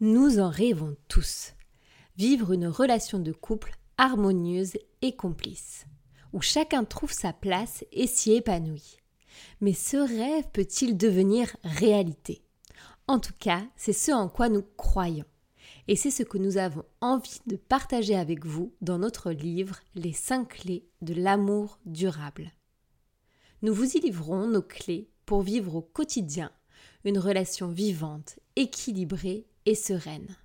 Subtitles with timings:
[0.00, 1.54] Nous en rêvons tous.
[2.18, 5.86] Vivre une relation de couple harmonieuse et complice,
[6.34, 8.98] où chacun trouve sa place et s'y épanouit.
[9.62, 12.42] Mais ce rêve peut-il devenir réalité?
[13.08, 15.24] En tout cas, c'est ce en quoi nous croyons.
[15.88, 20.12] Et c'est ce que nous avons envie de partager avec vous dans notre livre Les
[20.12, 22.52] 5 clés de l'amour durable.
[23.62, 26.52] Nous vous y livrons nos clés pour vivre au quotidien
[27.04, 30.36] une relation vivante, équilibrée et sereine.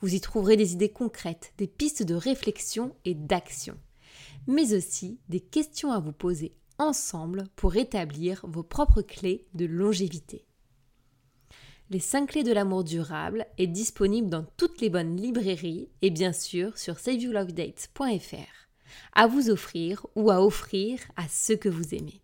[0.00, 3.76] Vous y trouverez des idées concrètes, des pistes de réflexion et d'action,
[4.46, 10.46] mais aussi des questions à vous poser ensemble pour établir vos propres clés de longévité.
[11.90, 16.32] Les 5 clés de l'amour durable est disponible dans toutes les bonnes librairies et bien
[16.32, 18.64] sûr sur saveyourlovedates.fr
[19.12, 22.23] à vous offrir ou à offrir à ceux que vous aimez.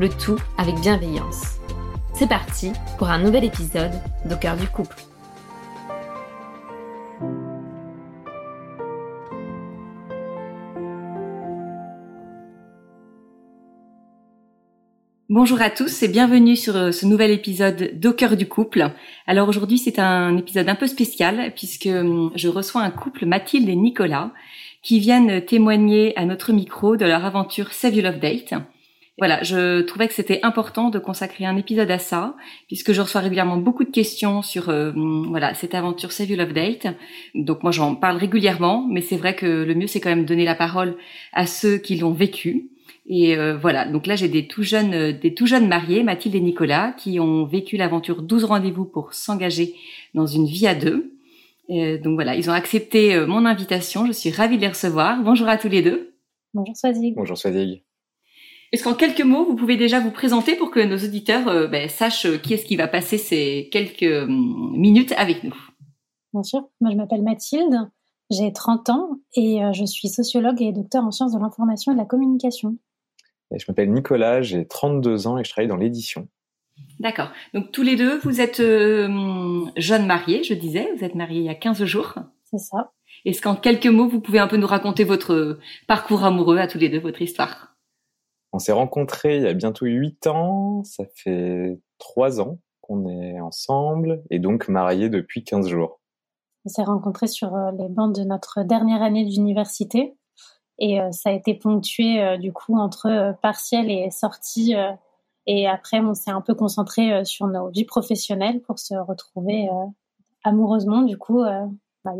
[0.00, 1.60] le tout avec bienveillance.
[2.14, 3.92] C'est parti pour un nouvel épisode
[4.24, 4.96] d'Au cœur du couple.
[15.28, 18.90] Bonjour à tous et bienvenue sur euh, ce nouvel épisode d'Au cœur du couple.
[19.26, 23.68] Alors aujourd'hui c'est un épisode un peu spécial puisque hum, je reçois un couple Mathilde
[23.68, 24.32] et Nicolas
[24.82, 28.54] qui viennent témoigner à notre micro de leur aventure Save You Love Date.
[29.20, 32.36] Voilà, je trouvais que c'était important de consacrer un épisode à ça,
[32.68, 34.92] puisque je reçois régulièrement beaucoup de questions sur euh,
[35.28, 36.86] voilà cette aventure Save You Love Date.
[37.34, 40.46] Donc moi j'en parle régulièrement, mais c'est vrai que le mieux c'est quand même donner
[40.46, 40.96] la parole
[41.34, 42.70] à ceux qui l'ont vécu.
[43.06, 46.36] Et euh, voilà, donc là j'ai des tout jeunes, euh, des tout jeunes mariés, Mathilde
[46.36, 49.74] et Nicolas, qui ont vécu l'aventure 12 rendez-vous pour s'engager
[50.14, 51.12] dans une vie à deux.
[51.68, 54.06] donc voilà, ils ont accepté mon invitation.
[54.06, 55.22] Je suis ravie de les recevoir.
[55.22, 56.14] Bonjour à tous les deux.
[56.54, 57.14] Bonjour Swazik.
[57.14, 57.89] Bonjour Swazik.
[58.72, 61.88] Est-ce qu'en quelques mots, vous pouvez déjà vous présenter pour que nos auditeurs euh, ben,
[61.88, 65.56] sachent euh, qui est-ce qui va passer ces quelques euh, minutes avec nous?
[66.32, 66.68] Bien sûr.
[66.80, 67.90] Moi, je m'appelle Mathilde,
[68.30, 72.00] j'ai 30 ans et je suis sociologue et docteur en sciences de l'information et de
[72.00, 72.76] la communication.
[73.50, 76.28] je m'appelle Nicolas, j'ai 32 ans et je travaille dans l'édition.
[77.00, 77.32] D'accord.
[77.52, 81.48] Donc tous les deux, vous êtes jeunes mariés, je disais, vous êtes mariés il y
[81.48, 82.14] a 15 jours.
[82.44, 82.92] C'est ça.
[83.24, 85.58] Est-ce qu'en quelques mots, vous pouvez un peu nous raconter votre
[85.88, 87.69] parcours amoureux à tous les deux, votre histoire?
[88.52, 90.82] On s'est rencontrés il y a bientôt huit ans.
[90.84, 96.00] Ça fait trois ans qu'on est ensemble et donc mariés depuis 15 jours.
[96.64, 100.16] On s'est rencontrés sur euh, les bancs de notre dernière année d'université
[100.78, 104.74] et euh, ça a été ponctué euh, du coup entre partiel et sortie.
[105.46, 109.68] Et après, on s'est un peu concentré sur nos vies professionnelles pour se retrouver
[110.44, 111.00] amoureusement.
[111.00, 111.42] Du coup,
[112.04, 112.12] bah,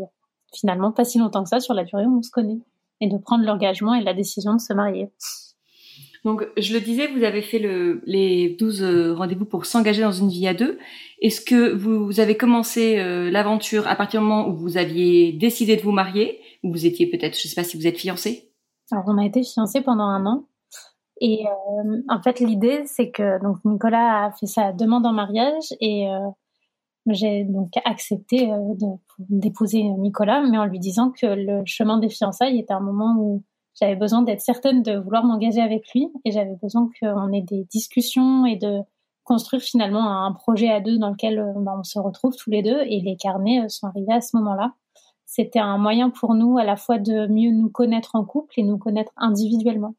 [0.53, 2.59] finalement pas si longtemps que ça sur la durée où on se connaît
[2.99, 5.11] et de prendre l'engagement et la décision de se marier.
[6.23, 10.11] Donc, je le disais, vous avez fait le, les 12 euh, rendez-vous pour s'engager dans
[10.11, 10.77] une vie à deux.
[11.19, 15.75] Est-ce que vous avez commencé euh, l'aventure à partir du moment où vous aviez décidé
[15.75, 18.51] de vous marier, ou vous étiez peut-être, je ne sais pas si vous êtes fiancé
[18.91, 20.45] Alors, on a été fiancés pendant un an.
[21.21, 25.73] Et euh, en fait, l'idée, c'est que donc Nicolas a fait sa demande en mariage
[25.79, 26.07] et
[27.07, 28.51] j'ai donc accepté
[29.19, 33.43] d'épouser Nicolas, mais en lui disant que le chemin des fiançailles était un moment où
[33.79, 37.65] j'avais besoin d'être certaine de vouloir m'engager avec lui et j'avais besoin qu'on ait des
[37.71, 38.81] discussions et de
[39.23, 42.63] construire finalement un projet à deux dans lequel euh, bah, on se retrouve tous les
[42.63, 44.73] deux et les carnets euh, sont arrivés à ce moment-là.
[45.25, 48.63] C'était un moyen pour nous à la fois de mieux nous connaître en couple et
[48.63, 49.95] nous connaître individuellement.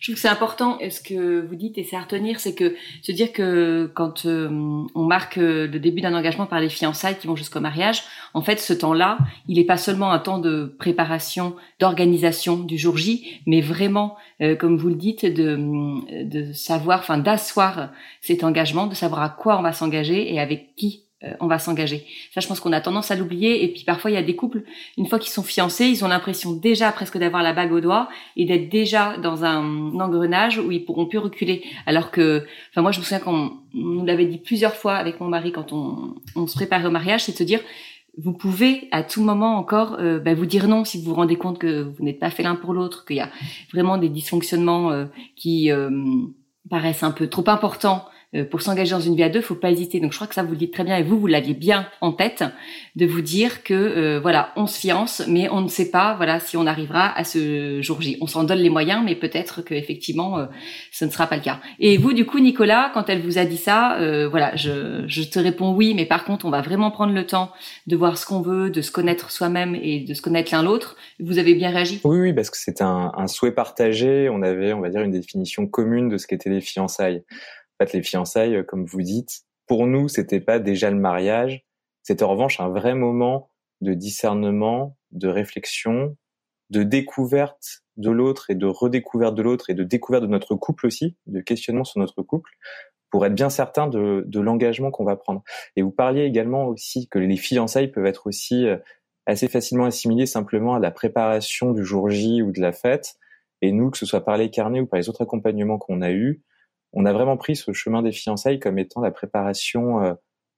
[0.00, 2.74] Je trouve que c'est important ce que vous dites et c'est à retenir, c'est que
[3.02, 4.48] se dire que quand euh,
[4.94, 8.02] on marque le début d'un engagement par les fiançailles qui vont jusqu'au mariage,
[8.34, 9.18] en fait, ce temps-là,
[9.48, 14.54] il n'est pas seulement un temps de préparation, d'organisation du jour J, mais vraiment, euh,
[14.54, 17.90] comme vous le dites, de, de savoir, enfin, d'asseoir
[18.20, 21.58] cet engagement, de savoir à quoi on va s'engager et avec qui euh, on va
[21.58, 22.06] s'engager.
[22.32, 23.64] Ça, je pense qu'on a tendance à l'oublier.
[23.64, 24.62] Et puis parfois, il y a des couples,
[24.96, 28.08] une fois qu'ils sont fiancés, ils ont l'impression déjà presque d'avoir la bague au doigt
[28.36, 31.64] et d'être déjà dans un engrenage où ils pourront plus reculer.
[31.86, 35.26] Alors que, enfin moi, je me souviens qu'on nous l'avait dit plusieurs fois avec mon
[35.26, 37.60] mari quand on, on se préparait au mariage, c'est de se dire,
[38.16, 41.36] vous pouvez à tout moment encore euh, bah, vous dire non si vous vous rendez
[41.36, 43.30] compte que vous n'êtes pas fait l'un pour l'autre, qu'il y a
[43.72, 45.70] vraiment des dysfonctionnements euh, qui
[46.70, 48.04] paraissent un peu trop importants
[48.34, 50.00] euh, pour s'engager dans une vie à deux, faut pas hésiter.
[50.00, 51.88] Donc je crois que ça vous le dites très bien et vous vous l'aviez bien
[52.00, 52.44] en tête
[52.96, 56.40] de vous dire que euh, voilà, on se fiance, mais on ne sait pas voilà
[56.40, 58.16] si on arrivera à ce jour J.
[58.20, 60.46] On s'en donne les moyens, mais peut-être que effectivement euh,
[60.92, 61.60] ce ne sera pas le cas.
[61.78, 63.98] Et vous du coup Nicolas, quand elle vous a dit ça,
[64.30, 67.50] voilà, je, je te réponds oui, mais par contre on va vraiment prendre le temps
[67.86, 70.96] de voir ce qu'on veut, de se connaître soi-même et de se connaître l'un l'autre.
[71.20, 72.00] Vous avez bien réagi?
[72.04, 74.28] Oui, oui, parce que c'était un, un souhait partagé.
[74.30, 77.22] On avait, on va dire, une définition commune de ce qu'étaient les fiançailles
[77.78, 81.64] fait, les fiançailles, euh, comme vous dites, pour nous, c'était pas déjà le mariage.
[82.02, 86.16] C'était en revanche un vrai moment de discernement, de réflexion,
[86.70, 90.86] de découverte de l'autre et de redécouverte de l'autre et de découverte de notre couple
[90.86, 92.50] aussi, de questionnement sur notre couple,
[93.10, 95.42] pour être bien certain de, de l'engagement qu'on va prendre.
[95.76, 98.76] Et vous parliez également aussi que les fiançailles peuvent être aussi euh,
[99.26, 103.16] assez facilement assimilées simplement à la préparation du jour J ou de la fête.
[103.60, 106.10] Et nous, que ce soit par les carnets ou par les autres accompagnements qu'on a
[106.12, 106.42] eus,
[106.92, 110.14] on a vraiment pris ce chemin des fiançailles comme étant la préparation euh,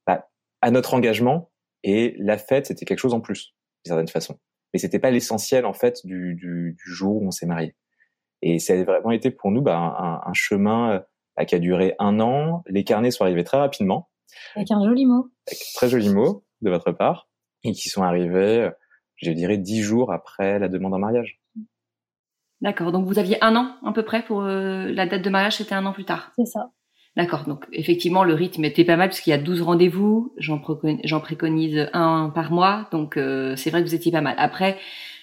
[0.07, 0.29] bah,
[0.61, 1.51] à notre engagement
[1.83, 3.55] et la fête c'était quelque chose en plus
[3.85, 4.39] d'une certaine façon.
[4.73, 7.75] Mais c'était pas l'essentiel en fait du, du, du, jour où on s'est marié
[8.43, 11.03] et ça a vraiment été pour nous bah, un, un, chemin
[11.37, 12.63] bah, qui a duré un an.
[12.67, 14.09] Les carnets sont arrivés très rapidement.
[14.55, 15.29] Avec un joli mot.
[15.47, 17.29] Avec un très joli mot de votre part
[17.65, 18.71] et qui sont arrivés
[19.23, 21.41] je dirais dix jours après la demande en mariage
[22.61, 22.93] D'accord.
[22.93, 25.75] Donc vous aviez un an à peu près pour euh, la date de mariage, c'était
[25.75, 26.33] un an plus tard.
[26.37, 26.71] C'est ça.
[27.17, 27.45] D'accord.
[27.45, 30.33] Donc effectivement, le rythme était pas mal parce qu'il y a 12 rendez-vous.
[30.39, 30.59] J'en
[31.21, 32.89] préconise un par mois.
[32.93, 34.35] Donc euh, c'est vrai que vous étiez pas mal.
[34.39, 34.79] Après,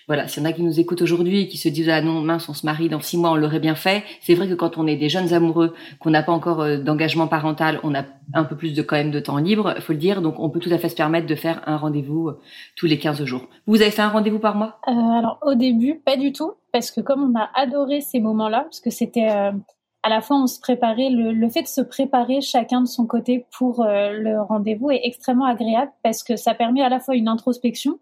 [0.08, 2.22] voilà, s'il y en a qui nous écoutent aujourd'hui et qui se disent ah non
[2.22, 4.78] mince on se marie dans six mois on l'aurait bien fait, c'est vrai que quand
[4.78, 8.46] on est des jeunes amoureux, qu'on n'a pas encore euh, d'engagement parental, on a un
[8.46, 10.72] peu plus de quand même de temps libre, faut le dire, donc on peut tout
[10.72, 12.40] à fait se permettre de faire un rendez-vous euh,
[12.78, 13.48] tous les 15 jours.
[13.66, 14.80] Vous avez fait un rendez-vous par mois?
[14.88, 18.62] Euh, Alors au début pas du tout, parce que comme on a adoré ces moments-là,
[18.62, 22.40] parce que c'était à la fois on se préparait, le, le, fait de se préparer
[22.40, 25.92] chacun de son côté pour le rendez-vous est extrêmement agréable.
[26.02, 28.00] Parce que ça permet à la fois une introspection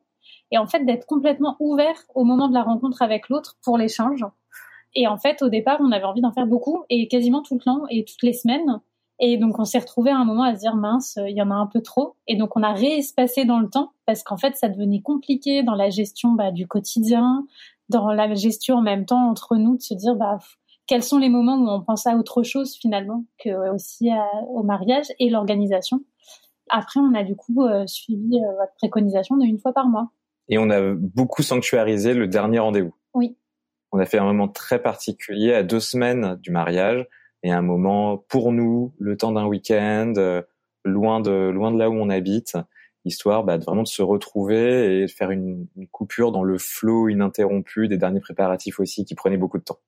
[0.52, 4.26] et en fait d'être complètement ouvert au moment de la rencontre avec l'autre pour l'échange.
[4.94, 7.60] Et en fait, au départ, on avait envie d'en faire beaucoup et quasiment tout le
[7.60, 8.80] temps et toutes les semaines.
[9.20, 11.52] Et donc, on s'est retrouvé à un moment à se dire mince, il y en
[11.52, 12.16] a un peu trop.
[12.28, 15.76] Et donc, on a réespacé dans le temps parce qu'en fait, ça devenait compliqué dans
[15.76, 17.46] la gestion bah, du quotidien,
[17.90, 20.40] dans la gestion en même temps entre nous de se dire bah
[20.88, 24.10] quels sont les moments où on pense à autre chose finalement que aussi
[24.50, 26.02] au mariage et l'organisation.
[26.70, 30.10] Après, on a du coup euh, suivi euh, votre préconisation de une fois par mois.
[30.50, 32.96] Et on a beaucoup sanctuarisé le dernier rendez-vous.
[33.14, 33.38] Oui.
[33.92, 37.08] On a fait un moment très particulier à deux semaines du mariage
[37.44, 40.42] et un moment pour nous, le temps d'un week-end, euh,
[40.84, 42.58] loin de loin de là où on habite,
[43.06, 47.10] histoire bah, vraiment de se retrouver et de faire une, une coupure dans le flot
[47.10, 49.80] ininterrompu des derniers préparatifs aussi qui prenaient beaucoup de temps.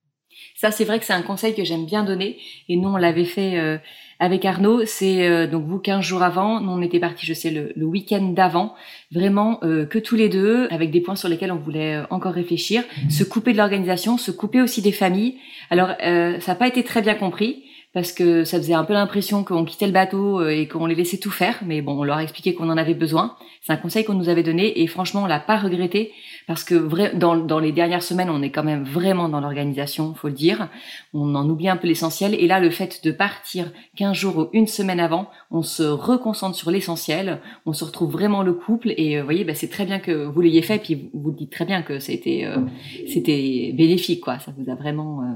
[0.56, 2.38] Ça, c'est vrai que c'est un conseil que j'aime bien donner.
[2.68, 3.78] Et nous, on l'avait fait euh,
[4.20, 4.86] avec Arnaud.
[4.86, 6.60] C'est euh, donc vous 15 jours avant.
[6.62, 8.74] Nous, on était partis, je sais, le, le week-end d'avant.
[9.12, 12.84] Vraiment euh, que tous les deux, avec des points sur lesquels on voulait encore réfléchir.
[13.10, 15.38] Se couper de l'organisation, se couper aussi des familles.
[15.70, 17.64] Alors, ça n'a pas été très bien compris
[17.98, 20.94] parce que ça faisait un peu l'impression qu'on quittait le bateau euh, et qu'on les
[20.94, 21.58] laissait tout faire.
[21.66, 23.36] Mais bon, on leur a expliqué qu'on en avait besoin.
[23.64, 26.12] C'est un conseil qu'on nous avait donné et franchement, on l'a pas regretté
[26.46, 30.36] parce que dans, les dernières semaines, on est quand même vraiment dans l'organisation, faut le
[30.36, 30.70] dire.
[31.16, 32.36] On en oublie un peu l'essentiel.
[32.36, 36.56] Et là, le fait de partir 15 jours ou une semaine avant, on se reconcentre
[36.56, 37.40] sur l'essentiel.
[37.66, 38.94] On se retrouve vraiment le couple.
[38.98, 40.78] Et euh, vous voyez, bah, c'est très bien que vous l'ayez fait.
[40.78, 42.60] Puis vous, dites très bien que c'était euh,
[43.08, 44.38] c'était bénéfique, quoi.
[44.38, 45.36] Ça vous a vraiment ah,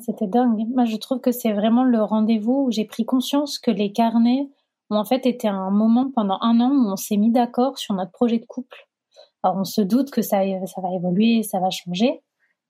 [0.00, 0.66] c'était dingue.
[0.74, 4.50] Moi, je trouve que c'est vraiment le rendez-vous où j'ai pris conscience que les carnets
[4.90, 7.94] ont en fait été un moment pendant un an où on s'est mis d'accord sur
[7.94, 8.88] notre projet de couple.
[9.42, 12.22] Alors, on se doute que ça, va évoluer, ça va changer,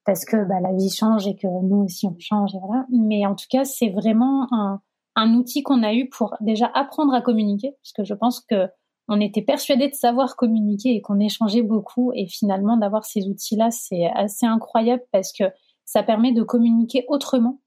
[0.05, 2.85] parce que bah, la vie change et que nous aussi on change, et voilà.
[2.91, 4.81] Mais en tout cas, c'est vraiment un,
[5.15, 8.69] un outil qu'on a eu pour déjà apprendre à communiquer, parce que je pense que
[9.09, 13.71] on était persuadé de savoir communiquer et qu'on échangeait beaucoup, et finalement d'avoir ces outils-là,
[13.71, 15.45] c'est assez incroyable parce que
[15.87, 17.61] ça permet de communiquer autrement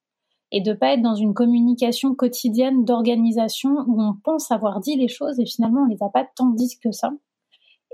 [0.52, 5.08] et de pas être dans une communication quotidienne d'organisation où on pense avoir dit les
[5.08, 7.12] choses et finalement on les a pas tant dit que ça.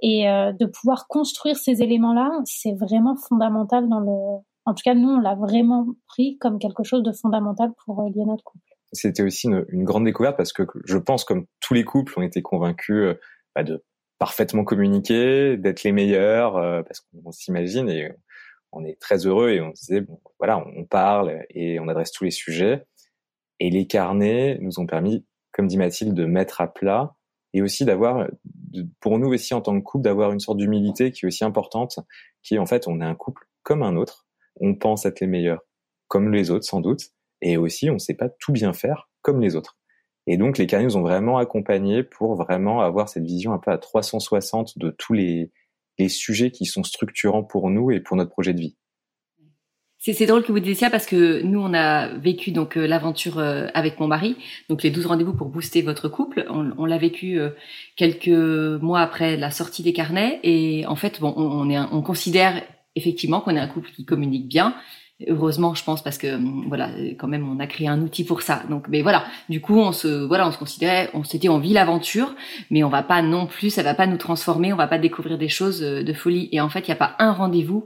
[0.01, 4.41] Et euh, de pouvoir construire ces éléments-là, c'est vraiment fondamental dans le.
[4.67, 8.09] En tout cas, nous, on l'a vraiment pris comme quelque chose de fondamental pour euh,
[8.09, 8.65] lier notre couple.
[8.91, 12.23] C'était aussi une, une, grande découverte parce que je pense, comme tous les couples, on
[12.23, 13.19] était convaincus euh,
[13.55, 13.83] bah, de
[14.19, 18.11] parfaitement communiquer, d'être les meilleurs, euh, parce qu'on s'imagine et
[18.75, 22.11] on est très heureux et on se disait bon voilà on parle et on adresse
[22.11, 22.85] tous les sujets.
[23.59, 27.15] Et les carnets nous ont permis comme dit Mathilde de mettre à plat
[27.53, 28.27] et aussi d'avoir
[28.99, 31.99] pour nous aussi en tant que couple d'avoir une sorte d'humilité qui est aussi importante
[32.43, 34.27] qui est en fait on est un couple comme un autre.
[34.57, 35.61] On pense être les meilleurs
[36.07, 39.55] comme les autres sans doute et aussi on sait pas tout bien faire comme les
[39.55, 39.77] autres.
[40.27, 43.71] Et donc les carnets nous ont vraiment accompagnés pour vraiment avoir cette vision un peu
[43.71, 45.51] à 360 de tous les
[45.97, 48.75] les sujets qui sont structurants pour nous et pour notre projet de vie.
[50.13, 53.39] C'est drôle que vous disiez ça parce que nous, on a vécu donc euh, l'aventure
[53.39, 54.37] euh, avec mon mari,
[54.69, 56.45] donc les 12 rendez-vous pour booster votre couple.
[56.49, 57.49] On, l'a vécu euh,
[57.95, 62.03] quelques mois après la sortie des carnets et en fait, bon, on, on, est, on
[62.03, 62.61] considère
[62.95, 64.75] effectivement qu'on est un couple qui communique bien,
[65.27, 68.41] heureusement je pense parce que hum, voilà quand même on a créé un outil pour
[68.41, 68.63] ça.
[68.69, 69.25] Donc mais voilà.
[69.49, 72.33] Du coup on se voilà on se considérait on s'était on vit l'aventure
[72.69, 75.37] mais on va pas non plus ça va pas nous transformer on va pas découvrir
[75.37, 76.49] des choses euh, de folie.
[76.51, 77.85] Et en fait il y a pas un rendez-vous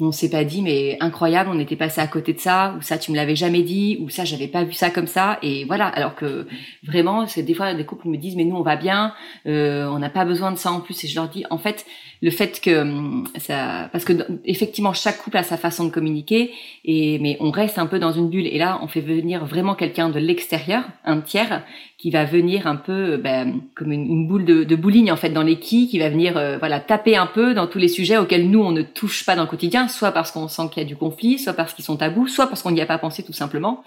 [0.00, 2.98] on s'est pas dit mais incroyable on était passé à côté de ça ou ça
[2.98, 5.86] tu me l'avais jamais dit ou ça j'avais pas vu ça comme ça et voilà.
[5.86, 6.48] Alors que
[6.82, 9.14] vraiment c'est des fois des couples me disent mais nous on va bien
[9.46, 11.86] euh, on n'a pas besoin de ça en plus et je leur dis en fait
[12.22, 14.12] le fait que hum, ça parce que
[14.44, 16.52] effectivement chaque couple a sa façon de communiquer
[16.84, 19.76] et mais on reste un peu dans une bulle et là on fait venir vraiment
[19.76, 21.62] quelqu'un de l'extérieur un tiers
[22.04, 25.42] qui va venir un peu ben, comme une, boule de, de, bowling en fait dans
[25.42, 28.50] les quilles, qui va venir euh, voilà taper un peu dans tous les sujets auxquels
[28.50, 30.86] nous on ne touche pas dans le quotidien, soit parce qu'on sent qu'il y a
[30.86, 33.32] du conflit, soit parce qu'ils sont tabous, soit parce qu'on n'y a pas pensé tout
[33.32, 33.82] simplement.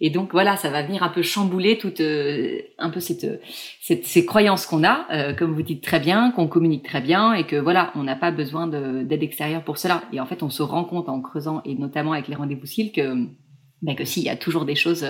[0.00, 3.40] Et donc voilà, ça va venir un peu chambouler toute euh, un peu cette,
[3.80, 7.34] cette ces croyances qu'on a, euh, comme vous dites très bien, qu'on communique très bien
[7.34, 10.02] et que voilà, on n'a pas besoin d'aide extérieure pour cela.
[10.12, 12.90] Et en fait, on se rend compte en creusant et notamment avec les rendez-vous cils
[12.90, 13.28] que
[13.82, 15.06] ben que s'il y a toujours des choses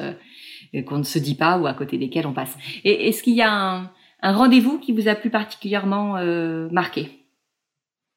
[0.86, 2.56] qu'on ne se dit pas ou à côté desquels on passe.
[2.84, 3.90] Et est-ce qu'il y a un,
[4.22, 7.26] rendez-vous qui vous a plus particulièrement euh, marqué?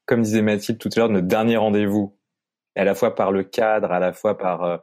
[0.06, 2.18] Comme disait Mathilde tout à l'heure, notre dernier rendez-vous,
[2.76, 4.78] à la fois par le cadre, à la fois par euh,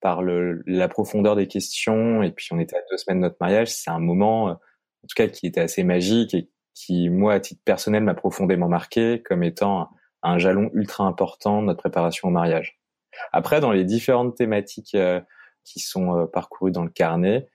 [0.00, 3.68] par la profondeur des questions, et puis on était à deux semaines de notre mariage,
[3.68, 7.40] c'est un moment, euh, en tout cas, qui était assez magique et qui, moi, à
[7.40, 9.90] titre personnel, m'a profondément marqué comme étant
[10.22, 12.80] un, jalon ultra important de notre préparation au mariage.
[13.32, 15.20] Après, dans les différentes thématiques euh,
[15.64, 17.48] qui sont euh, parcourus dans le carnet.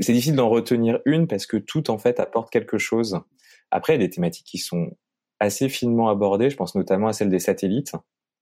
[0.00, 3.20] C'est difficile d'en retenir une parce que tout en fait apporte quelque chose.
[3.70, 4.96] Après, il y a des thématiques qui sont
[5.40, 6.50] assez finement abordées.
[6.50, 7.92] Je pense notamment à celle des satellites,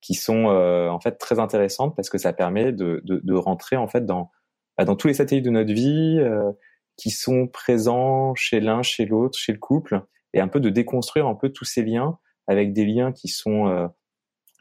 [0.01, 3.77] qui sont euh, en fait très intéressantes parce que ça permet de, de, de rentrer
[3.77, 4.31] en fait dans
[4.77, 6.53] bah, dans tous les satellites de notre vie euh,
[6.97, 10.03] qui sont présents chez l'un, chez l'autre, chez le couple,
[10.35, 13.69] et un peu de déconstruire un peu tous ces liens avec des liens qui sont
[13.69, 13.89] euh,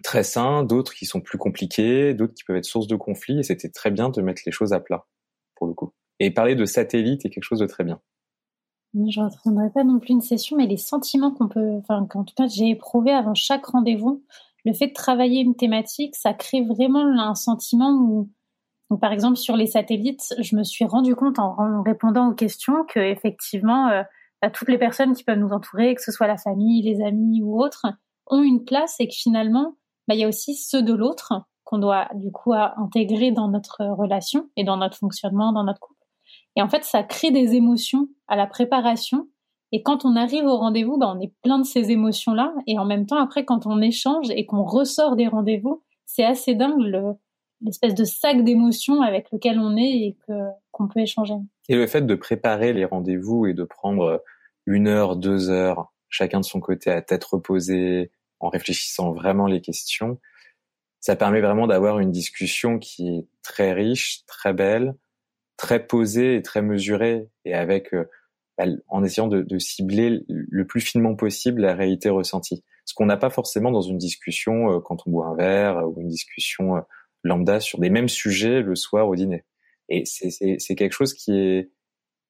[0.04, 3.44] très sains, d'autres qui sont plus compliqués, d'autres qui peuvent être source de conflits, et
[3.44, 5.06] c'était très bien de mettre les choses à plat,
[5.56, 5.94] pour le coup.
[6.20, 8.00] Et parler de satellite est quelque chose de très bien.
[8.94, 12.24] Je ne reprendrai pas non plus une session, mais les sentiments qu'on peut, enfin, qu'en
[12.24, 14.24] tout cas j'ai éprouvé avant chaque rendez-vous,
[14.64, 19.58] le fait de travailler une thématique, ça crée vraiment un sentiment où, par exemple, sur
[19.58, 24.04] les satellites, je me suis rendu compte en, répondant aux questions que effectivement, euh,
[24.42, 27.42] bah, toutes les personnes qui peuvent nous entourer, que ce soit la famille, les amis
[27.44, 27.86] ou autres,
[28.28, 29.76] ont une place et que finalement,
[30.08, 31.34] bah, il y a aussi ceux de l'autre
[31.64, 35.96] qu'on doit du coup intégrer dans notre relation et dans notre fonctionnement, dans notre couple.
[36.56, 39.28] Et en fait, ça crée des émotions à la préparation.
[39.72, 42.54] Et quand on arrive au rendez-vous, bah, on est plein de ces émotions-là.
[42.68, 46.54] Et en même temps, après, quand on échange et qu'on ressort des rendez-vous, c'est assez
[46.54, 46.80] dingue
[47.62, 50.34] l'espèce de sac d'émotions avec lequel on est et que
[50.72, 51.36] qu'on peut échanger.
[51.68, 54.22] Et le fait de préparer les rendez-vous et de prendre
[54.66, 59.62] une heure, deux heures, chacun de son côté à tête reposée, en réfléchissant vraiment les
[59.62, 60.20] questions,
[61.00, 64.96] ça permet vraiment d'avoir une discussion qui est très riche, très belle,
[65.58, 68.06] très posée et très mesurée, et avec euh,
[68.58, 72.64] bah, en essayant de, de, cibler le plus finement possible la réalité ressentie.
[72.86, 76.02] Ce qu'on n'a pas forcément dans une discussion euh, quand on boit un verre ou
[76.02, 76.82] une discussion euh,
[77.24, 79.44] lambda sur des mêmes sujets le soir au dîner.
[79.90, 81.70] Et c'est quelque chose qui est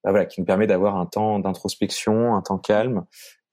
[0.04, 3.06] bah voilà, qui nous permet d'avoir un temps d'introspection, un temps calme,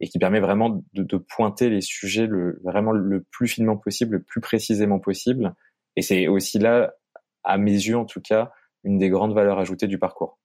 [0.04, 4.22] et qui permet vraiment de, pointer les sujets le, vraiment le plus finement possible, le
[4.22, 5.56] plus précisément possible.
[5.96, 6.94] Et c'est aussi là,
[7.46, 8.52] à mes yeux en tout cas,
[8.84, 10.40] une des grandes valeurs ajoutées du parcours.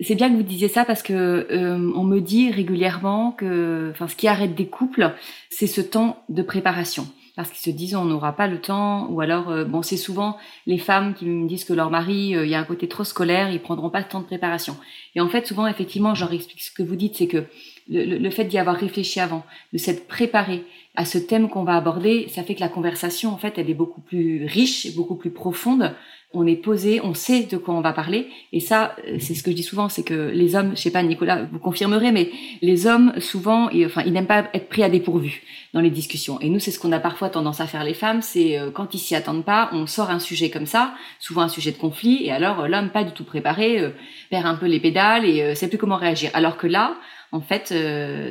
[0.00, 4.08] C'est bien que vous disiez ça parce que euh, on me dit régulièrement que, enfin,
[4.08, 5.14] ce qui arrête des couples,
[5.48, 7.06] c'est ce temps de préparation.
[7.36, 10.36] parce qu'ils se disent on n'aura pas le temps ou alors euh, bon c'est souvent
[10.66, 13.04] les femmes qui me disent que leur mari euh, il y a un côté trop
[13.04, 14.76] scolaire ils prendront pas le temps de préparation
[15.16, 17.46] et en fait souvent effectivement je leur explique ce que vous dites c'est que
[17.88, 20.64] le, le fait d'y avoir réfléchi avant de s'être préparé
[20.96, 23.74] à ce thème qu'on va aborder ça fait que la conversation en fait elle est
[23.74, 25.94] beaucoup plus riche beaucoup plus profonde
[26.34, 28.28] on est posé, on sait de quoi on va parler.
[28.52, 30.90] Et ça, euh, c'est ce que je dis souvent, c'est que les hommes, je sais
[30.90, 34.82] pas, Nicolas, vous confirmerez, mais les hommes, souvent, ils, enfin, ils n'aiment pas être pris
[34.82, 36.40] à dépourvu dans les discussions.
[36.40, 38.94] Et nous, c'est ce qu'on a parfois tendance à faire les femmes, c'est euh, quand
[38.94, 42.24] ils s'y attendent pas, on sort un sujet comme ça, souvent un sujet de conflit,
[42.24, 43.92] et alors euh, l'homme pas du tout préparé,
[44.30, 46.30] perd un peu les pédales et sait plus comment réagir.
[46.34, 46.96] Alors que là,
[47.34, 47.74] en fait,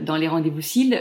[0.01, 0.97] dans les rendez-vous CIL,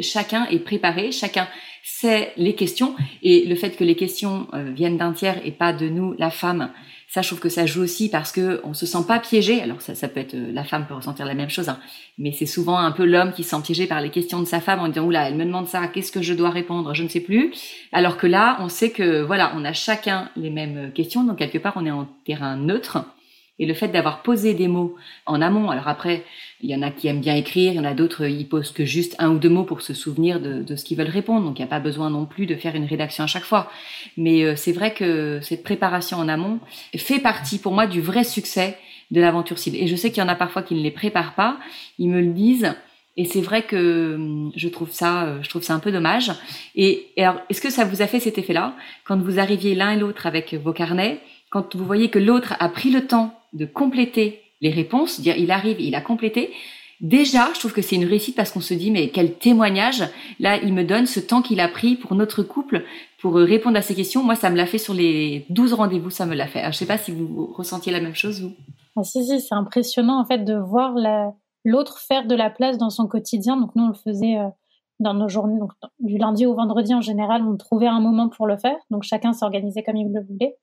[0.00, 1.46] chacun est préparé, chacun
[1.90, 2.94] c'est les questions.
[3.22, 6.30] Et le fait que les questions euh, viennent d'un tiers et pas de nous, la
[6.30, 6.70] femme,
[7.08, 9.62] ça, je trouve que ça joue aussi parce que on se sent pas piégé.
[9.62, 11.78] Alors ça, ça peut être euh, la femme peut ressentir la même chose, hein.
[12.18, 14.60] mais c'est souvent un peu l'homme qui se sent piégé par les questions de sa
[14.60, 17.08] femme en disant oula, elle me demande ça, qu'est-ce que je dois répondre, je ne
[17.08, 17.52] sais plus.
[17.92, 21.58] Alors que là, on sait que voilà, on a chacun les mêmes questions, donc quelque
[21.58, 22.98] part, on est en terrain neutre.
[23.58, 24.94] Et le fait d'avoir posé des mots
[25.26, 26.24] en amont, alors après,
[26.60, 28.72] il y en a qui aiment bien écrire, il y en a d'autres, ils posent
[28.72, 31.44] que juste un ou deux mots pour se souvenir de, de ce qu'ils veulent répondre.
[31.44, 33.70] Donc il n'y a pas besoin non plus de faire une rédaction à chaque fois.
[34.16, 36.60] Mais euh, c'est vrai que cette préparation en amont
[36.96, 38.76] fait partie pour moi du vrai succès
[39.10, 39.76] de l'aventure cible.
[39.76, 41.58] Et je sais qu'il y en a parfois qui ne les préparent pas,
[41.98, 42.74] ils me le disent.
[43.16, 46.30] Et c'est vrai que hum, je trouve ça, euh, je trouve ça un peu dommage.
[46.76, 48.74] Et, et alors, est-ce que ça vous a fait cet effet-là?
[49.04, 52.68] Quand vous arriviez l'un et l'autre avec vos carnets, quand vous voyez que l'autre a
[52.68, 56.50] pris le temps de compléter les réponses, dire il arrive, il a complété.
[57.00, 60.02] Déjà, je trouve que c'est une réussite parce qu'on se dit mais quel témoignage
[60.40, 62.84] là il me donne ce temps qu'il a pris pour notre couple
[63.20, 64.24] pour répondre à ces questions.
[64.24, 66.60] Moi, ça me l'a fait sur les 12 rendez-vous, ça me l'a fait.
[66.60, 68.52] Alors, je sais pas si vous ressentiez la même chose vous.
[68.96, 70.94] Ah, si si, c'est impressionnant en fait de voir
[71.64, 73.56] l'autre faire de la place dans son quotidien.
[73.56, 74.48] Donc nous on le faisait euh,
[74.98, 78.48] dans nos journées, donc du lundi au vendredi en général, on trouvait un moment pour
[78.48, 78.76] le faire.
[78.90, 80.56] Donc chacun s'organisait comme il le voulait.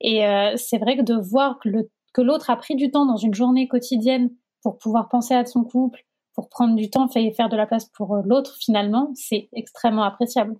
[0.00, 3.04] Et euh, c'est vrai que de voir que le que l'autre a pris du temps
[3.04, 4.30] dans une journée quotidienne
[4.62, 7.90] pour pouvoir penser à son couple, pour prendre du temps, et faire de la place
[7.94, 10.56] pour euh, l'autre, finalement, c'est extrêmement appréciable.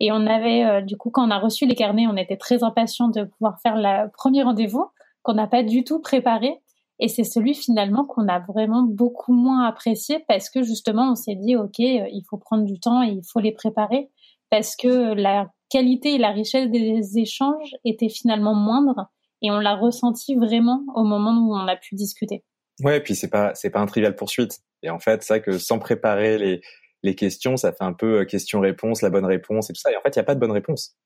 [0.00, 2.64] Et on avait, euh, du coup, quand on a reçu les carnets, on était très
[2.64, 4.86] impatient de pouvoir faire le premier rendez-vous
[5.22, 6.58] qu'on n'a pas du tout préparé.
[7.00, 11.34] Et c'est celui finalement qu'on a vraiment beaucoup moins apprécié parce que justement, on s'est
[11.34, 14.08] dit, OK, euh, il faut prendre du temps et il faut les préparer
[14.48, 19.10] parce que la qualité et la richesse des échanges étaient finalement moindres
[19.44, 22.44] et on l'a ressenti vraiment au moment où on a pu discuter.
[22.80, 24.60] Ouais, et puis c'est pas c'est pas un trivial poursuite.
[24.82, 26.60] Et en fait, ça que sans préparer les
[27.02, 29.92] les questions, ça fait un peu euh, question-réponse, la bonne réponse et tout ça.
[29.92, 30.96] Et en fait, il y a pas de bonne réponse.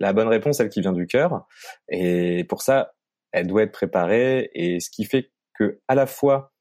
[0.00, 1.46] La bonne réponse, celle qui vient du cœur.
[1.88, 2.92] Et pour ça,
[3.32, 4.50] elle doit être préparée.
[4.52, 6.52] Et ce qui fait que à la fois,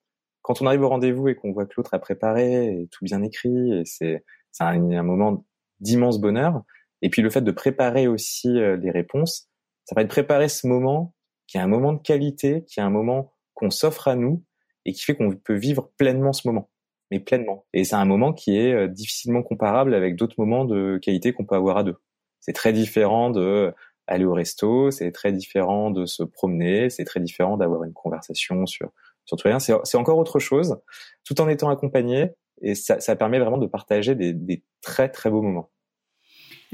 [0.41, 3.73] quand on arrive au rendez-vous et qu'on voit que l'autre a préparé tout bien écrit,
[3.73, 5.45] et c'est c'est un, un moment
[5.81, 6.61] d'immense bonheur.
[7.01, 9.49] Et puis le fait de préparer aussi euh, les réponses,
[9.85, 11.14] ça va être préparer ce moment
[11.47, 14.43] qui est un moment de qualité, qui est un moment qu'on s'offre à nous
[14.85, 16.69] et qui fait qu'on peut vivre pleinement ce moment,
[17.11, 17.65] mais pleinement.
[17.73, 21.45] Et c'est un moment qui est euh, difficilement comparable avec d'autres moments de qualité qu'on
[21.45, 21.97] peut avoir à deux.
[22.41, 23.73] C'est très différent de
[24.07, 28.65] aller au resto, c'est très différent de se promener, c'est très différent d'avoir une conversation
[28.67, 28.91] sur
[29.25, 29.59] sur tout rien.
[29.59, 30.77] C'est encore autre chose,
[31.23, 32.29] tout en étant accompagné,
[32.61, 35.71] et ça, ça permet vraiment de partager des, des très très beaux moments.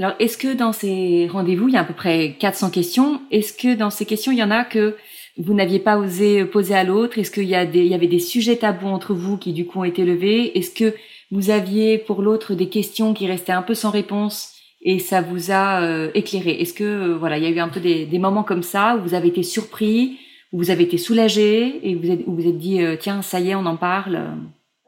[0.02, 3.22] Alors, est-ce que dans ces rendez-vous, il y a à peu près 400 questions?
[3.30, 4.96] Est-ce que dans ces questions, il y en a que
[5.38, 7.20] vous n'aviez pas osé poser à l'autre?
[7.20, 9.84] Est-ce qu'il y, il y avait des sujets tabous entre vous qui du coup ont
[9.84, 10.58] été levés?
[10.58, 10.96] Est-ce que
[11.30, 15.52] vous aviez pour l'autre des questions qui restaient un peu sans réponse et ça vous
[15.52, 16.60] a euh, éclairé?
[16.60, 19.04] Est-ce que euh, voilà, il y a eu un peu des, moments comme ça où
[19.08, 20.18] vous avez été surpris,
[20.52, 23.22] où vous avez été soulagé et où vous êtes, où vous êtes dit euh, tiens
[23.22, 24.32] ça y est on en parle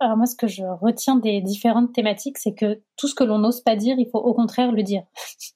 [0.04, 3.40] alors moi, ce que je retiens des différentes thématiques, c'est que tout ce que l'on
[3.40, 5.04] n'ose pas dire, il faut au contraire le dire.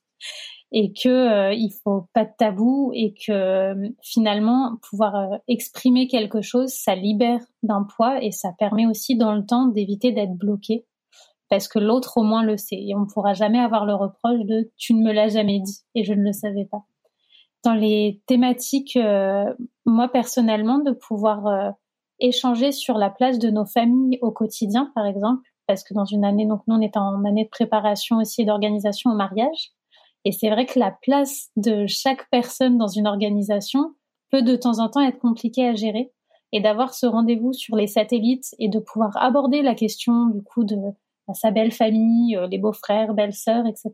[0.72, 6.08] et que euh, il faut pas de tabou et que euh, finalement pouvoir euh, exprimer
[6.08, 10.36] quelque chose, ça libère d'un poids et ça permet aussi dans le temps d'éviter d'être
[10.36, 10.86] bloqué
[11.50, 14.44] parce que l'autre au moins le sait et on ne pourra jamais avoir le reproche
[14.44, 16.84] de tu ne me l'as jamais dit et je ne le savais pas.
[17.64, 18.98] Dans les thématiques,
[19.86, 21.74] moi personnellement, de pouvoir
[22.20, 26.26] échanger sur la place de nos familles au quotidien, par exemple, parce que dans une
[26.26, 29.72] année, donc nous on est en année de préparation aussi et d'organisation au mariage,
[30.26, 33.94] et c'est vrai que la place de chaque personne dans une organisation
[34.32, 36.12] peut de temps en temps être compliquée à gérer,
[36.52, 40.64] et d'avoir ce rendez-vous sur les satellites et de pouvoir aborder la question du coup
[40.64, 40.78] de
[41.34, 43.92] sa belle famille, euh, les beaux-frères, belles-sœurs, etc.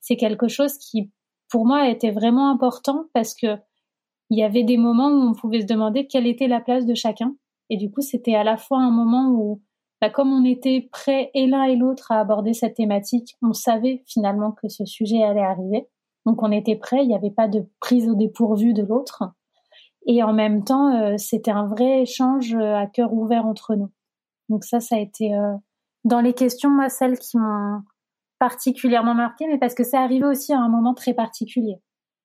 [0.00, 1.10] C'est quelque chose qui,
[1.48, 3.56] pour moi, était vraiment important parce que
[4.30, 6.94] il y avait des moments où on pouvait se demander quelle était la place de
[6.94, 7.36] chacun
[7.70, 9.60] et du coup, c'était à la fois un moment où
[10.00, 14.02] bah, comme on était prêts et l'un et l'autre à aborder cette thématique, on savait
[14.06, 15.88] finalement que ce sujet allait arriver.
[16.26, 19.24] Donc on était prêts, il n'y avait pas de prise au dépourvu de l'autre.
[20.06, 23.90] Et en même temps, euh, c'était un vrai échange euh, à cœur ouvert entre nous.
[24.48, 25.54] Donc ça, ça a été euh,
[26.04, 27.80] dans les questions, moi, celles qui m'ont
[28.38, 31.80] particulièrement marqué, mais parce que c'est arrivé aussi à un moment très particulier.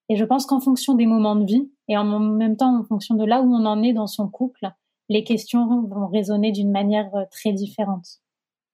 [0.10, 3.16] Et je pense qu'en fonction des moments de vie et en même temps en fonction
[3.16, 4.68] de là où on en est dans son couple,
[5.12, 8.22] les questions vont résonner d'une manière très différente.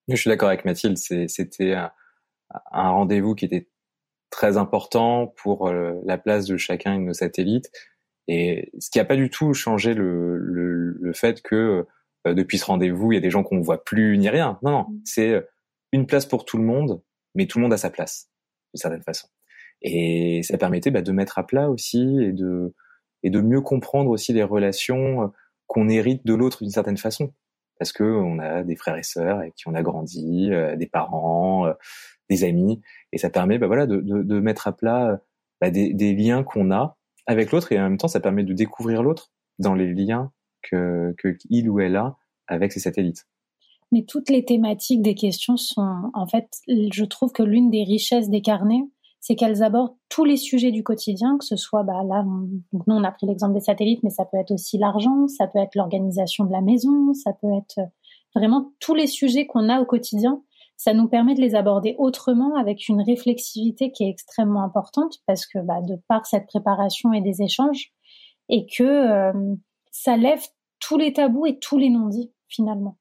[0.07, 0.97] Je suis d'accord avec Mathilde.
[0.97, 1.91] C'était un,
[2.71, 3.69] rendez-vous qui était
[4.29, 7.71] très important pour la place de chacun de nos satellites.
[8.27, 11.87] Et ce qui n'a pas du tout changé le, le, le fait que
[12.27, 14.59] euh, depuis ce rendez-vous, il y a des gens qu'on voit plus ni rien.
[14.61, 15.01] Non, non, mm.
[15.05, 15.41] c'est euh,
[15.91, 17.01] une place pour tout le monde,
[17.35, 18.29] mais tout le monde a sa place,
[18.73, 19.27] d'une certaine façon.
[19.81, 22.73] Et ça permettait bah, de mettre à plat aussi et de
[23.23, 25.27] et de mieux comprendre aussi les relations euh,
[25.77, 27.31] qu'on hérite de l'autre d'une certaine façon,
[27.77, 31.71] parce que on a des frères et sœurs avec qui on a grandi, des parents,
[32.31, 35.21] des amis, et ça permet bah, voilà de, mettre à plat
[35.61, 37.71] bah, des, liens qu'on a avec l'autre.
[37.71, 40.31] Et en même temps ça permet de découvrir l'autre dans les liens
[40.63, 43.27] que, que il ou elle a avec ses satellites.
[43.91, 48.29] Mais toutes les thématiques des questions sont, en fait, je trouve que l'une des richesses
[48.29, 48.81] des carnets,
[49.19, 53.03] c'est qu'elles abordent tous les sujets du quotidien, que ce soit, bah là, nous on
[53.03, 56.45] a pris l'exemple des satellites, mais ça peut être aussi l'argent, ça peut être l'organisation
[56.45, 57.79] de la maison, ça peut être
[58.35, 60.41] vraiment tous les sujets qu'on a au quotidien.
[60.77, 65.47] Ça nous permet de les aborder autrement avec une réflexivité qui est extrêmement importante parce
[65.47, 67.91] que bah, de par cette préparation et des échanges,
[68.49, 69.55] et que euh,
[69.91, 70.41] ça lève
[70.79, 72.97] tous les tabous et tous les non-dits finalement.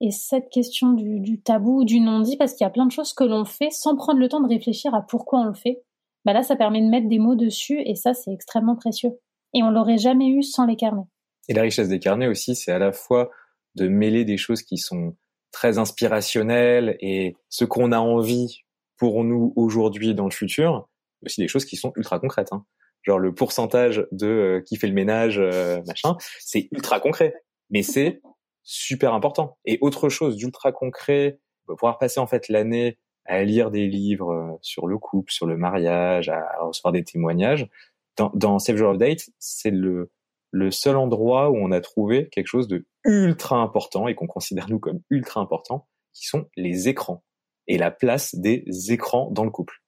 [0.00, 3.14] Et cette question du, tabou ou du non-dit, parce qu'il y a plein de choses
[3.14, 5.82] que l'on fait sans prendre le temps de réfléchir à pourquoi on le fait,
[6.24, 9.12] bah là, ça permet de mettre des mots dessus et ça, c'est extrêmement précieux.
[9.54, 11.06] Et on l'aurait jamais eu sans les carnets.
[11.48, 13.30] Et la richesse des carnets aussi, c'est à la fois
[13.74, 15.16] de mêler des choses qui sont
[15.52, 18.60] très inspirationnelles et ce qu'on a envie
[18.98, 20.88] pour nous aujourd'hui dans le futur,
[21.24, 22.52] aussi des choses qui sont ultra concrètes.
[22.52, 22.64] Hein
[23.06, 27.34] genre le pourcentage de euh, qui fait le ménage, euh, machin, c'est ultra concret,
[27.70, 28.20] mais c'est
[28.66, 29.56] super important.
[29.64, 34.58] Et autre chose d'ultra concret, pouvoir passer en fait l'année à lire des livres euh,
[34.60, 37.68] sur le couple, sur le mariage, à recevoir des témoignages.
[38.16, 40.10] Dans, dans Save Your Date, c'est le
[40.52, 44.70] le seul endroit où on a trouvé quelque chose de ultra important et qu'on considère
[44.70, 47.24] nous comme ultra important, qui sont les écrans
[47.66, 49.82] et la place des écrans dans le couple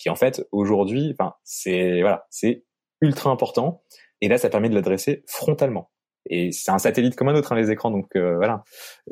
[0.00, 2.64] qui en fait aujourd'hui, enfin c'est voilà, c'est
[3.00, 3.84] ultra important.
[4.22, 5.90] Et là, ça permet de l'adresser frontalement.
[6.30, 8.62] Et c'est un satellite comme un autre, hein, les écrans, donc euh, voilà.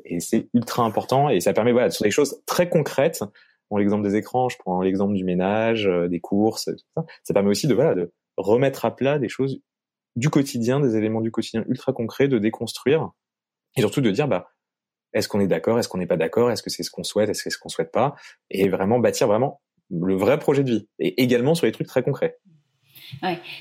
[0.04, 3.22] Et c'est ultra important et ça permet voilà sur des choses très concrètes.
[3.70, 7.04] Bon, l'exemple des écrans, je prends l'exemple du ménage, euh, des courses, tout ça.
[7.24, 9.60] Ça permet aussi de voilà de remettre à plat des choses
[10.16, 13.10] du quotidien, des éléments du quotidien ultra concrets, de déconstruire
[13.76, 14.48] et surtout de dire bah
[15.12, 17.28] est-ce qu'on est d'accord, est-ce qu'on n'est pas d'accord, est-ce que c'est ce qu'on souhaite,
[17.28, 18.14] est-ce que c'est ce qu'on souhaite pas,
[18.50, 22.02] et vraiment bâtir vraiment le vrai projet de vie, et également sur les trucs très
[22.02, 22.38] concrets.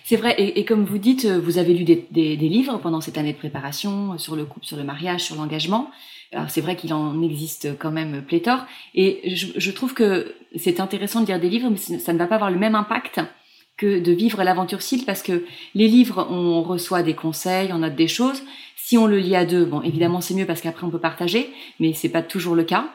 [0.03, 0.35] C'est vrai.
[0.37, 4.35] Et, comme vous dites, vous avez lu des, livres pendant cette année de préparation sur
[4.35, 5.91] le couple, sur le mariage, sur l'engagement.
[6.33, 8.65] Alors c'est vrai qu'il en existe quand même pléthore.
[8.95, 12.35] Et je, trouve que c'est intéressant de lire des livres, mais ça ne va pas
[12.35, 13.21] avoir le même impact
[13.77, 17.95] que de vivre l'aventure SIL parce que les livres, on reçoit des conseils, on note
[17.95, 18.41] des choses.
[18.75, 21.49] Si on le lit à deux, bon, évidemment c'est mieux parce qu'après on peut partager,
[21.79, 22.89] mais c'est pas toujours le cas.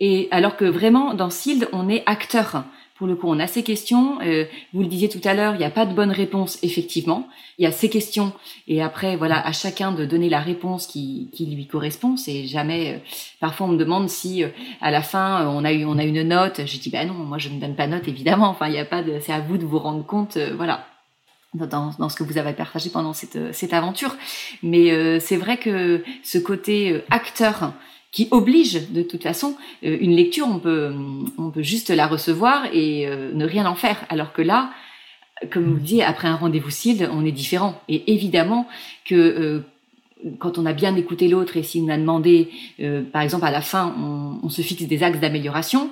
[0.00, 2.64] Et alors que vraiment dans SILD, on est acteur.
[2.96, 4.20] Pour le coup, on a ces questions.
[4.22, 7.26] Euh, vous le disiez tout à l'heure, il n'y a pas de bonne réponse, effectivement.
[7.58, 8.32] Il y a ces questions,
[8.68, 12.16] et après, voilà, à chacun de donner la réponse qui, qui lui correspond.
[12.16, 12.94] C'est jamais.
[12.94, 12.98] Euh,
[13.40, 14.48] parfois, on me demande si, euh,
[14.80, 16.60] à la fin, on a eu, on a une note.
[16.64, 18.48] Je dis, bah non, moi, je ne donne pas note, évidemment.
[18.48, 19.18] Enfin, il n'y a pas de.
[19.20, 20.86] C'est à vous de vous rendre compte, voilà.
[21.54, 24.16] Dans, dans, ce que vous avez partagé pendant cette, cette aventure.
[24.64, 27.72] Mais c'est vrai que ce côté acteur
[28.14, 30.94] qui oblige de toute façon euh, une lecture on peut
[31.36, 34.06] on peut juste la recevoir et euh, ne rien en faire.
[34.08, 34.70] Alors que là
[35.50, 37.82] comme vous dites après un rendez-vous SILD on est différent.
[37.88, 38.68] Et évidemment
[39.04, 39.66] que euh,
[40.38, 42.48] quand on a bien écouté l'autre et si on a demandé
[43.12, 45.90] par exemple à la fin on, on se fixe des axes d'amélioration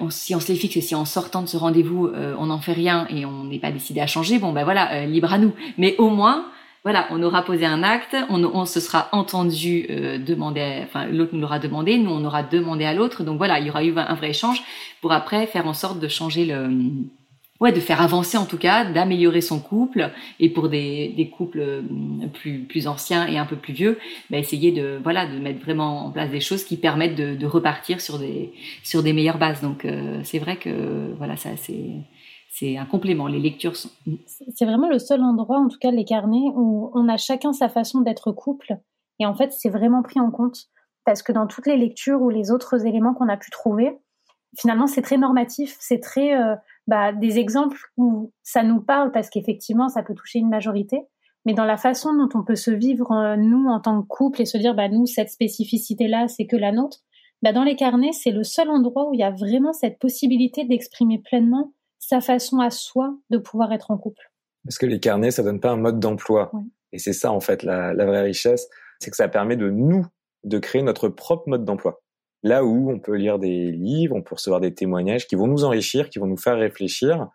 [0.00, 2.58] on, si on se les fixe et si en sortant de ce rendez-vous on n'en
[2.58, 5.52] fait rien et on n'est pas décidé à changer bon ben voilà libre à nous.
[5.76, 6.46] Mais au moins
[6.84, 11.40] voilà, on aura posé un acte, on, se sera entendu euh, demander, enfin l'autre nous
[11.40, 14.14] l'aura demandé, nous on aura demandé à l'autre, donc voilà, il y aura eu un
[14.14, 14.62] vrai échange
[15.00, 16.68] pour après faire en sorte de changer le,
[17.60, 20.10] ouais, de faire avancer en tout cas, d'améliorer son couple
[20.40, 21.82] et pour des, couples euh,
[22.32, 23.98] plus plus anciens et un peu plus vieux,
[24.30, 27.46] bah, essayer de voilà de mettre vraiment en place des choses qui permettent de, de
[27.46, 29.60] repartir sur des sur des meilleures bases.
[29.62, 31.84] Donc euh, c'est vrai que voilà ça c'est
[32.58, 33.26] c'est un complément.
[33.26, 33.90] Les lectures sont.
[34.54, 37.68] C'est vraiment le seul endroit, en tout cas les carnets, où on a chacun sa
[37.68, 38.78] façon d'être couple.
[39.20, 40.68] Et en fait, c'est vraiment pris en compte.
[41.04, 43.98] parce que dans toutes les lectures ou les autres éléments qu'on a pu trouver,
[44.58, 46.54] finalement, c'est très normatif, c'est très euh,
[46.86, 51.06] bah, des exemples où ça nous parle parce qu'effectivement, ça peut toucher une majorité.
[51.46, 54.42] Mais dans la façon dont on peut se vivre, euh, nous, en tant que couple,
[54.42, 56.98] et se dire, bah, nous, cette spécificité-là, c'est que la nôtre,
[57.42, 60.64] bah, dans les carnets, c'est le seul endroit où il y a vraiment cette possibilité
[60.64, 61.72] d'exprimer pleinement
[62.08, 64.32] sa façon à soi de pouvoir être en couple.
[64.64, 66.50] Parce que les carnets, ça donne pas un mode d'emploi.
[66.92, 68.66] Et c'est ça, en fait, la, la vraie richesse,
[68.98, 70.06] c'est que ça permet de nous,
[70.44, 72.00] de créer notre propre mode d'emploi.
[72.42, 75.64] Là où on peut lire des livres, on peut recevoir des témoignages qui vont nous
[75.64, 77.28] enrichir, qui vont nous faire réfléchir,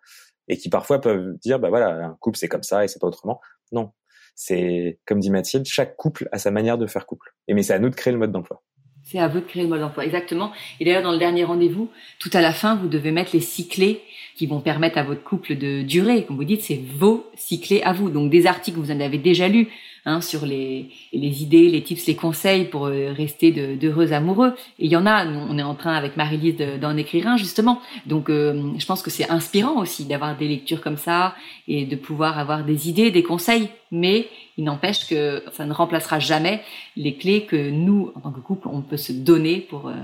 [0.48, 3.06] et qui parfois peuvent dire, bah voilà, un couple c'est comme ça et c'est pas
[3.06, 3.40] autrement.
[3.70, 3.92] Non,
[4.34, 7.32] c'est comme dit Mathilde, chaque couple a sa manière de faire couple.
[7.46, 8.62] Et mais c'est à nous de créer le mode d'emploi.
[9.06, 10.50] C'est à vous de créer le mode d'emploi, exactement.
[10.80, 13.68] Et d'ailleurs, dans le dernier rendez-vous, tout à la fin, vous devez mettre les six
[13.68, 14.00] clés
[14.34, 16.24] qui vont permettre à votre couple de durer.
[16.24, 18.08] Comme vous dites, c'est vos six clés à vous.
[18.08, 19.68] Donc des articles que vous en avez déjà lus,
[20.06, 24.54] hein, sur les, les idées, les tips, les conseils pour euh, rester d'heureux amoureux.
[24.78, 27.80] Et il y en a, on est en train avec Marie-Lise d'en écrire un justement.
[28.06, 31.34] Donc euh, je pense que c'est inspirant aussi d'avoir des lectures comme ça
[31.68, 33.68] et de pouvoir avoir des idées, des conseils.
[33.90, 36.62] Mais il n'empêche que ça ne remplacera jamais
[36.96, 39.94] les clés que nous, en tant que couple, on peut se donner pour, euh,